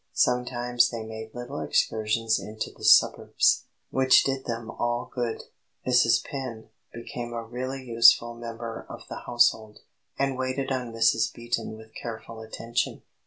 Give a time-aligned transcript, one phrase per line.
[0.13, 5.43] Sometimes they made little excursions into the suburbs, which did them all good.
[5.85, 6.23] Mrs.
[6.23, 9.77] Penn became a really useful member of the household,
[10.17, 11.31] and waited on Mrs.
[11.31, 13.03] Beaton with careful attention.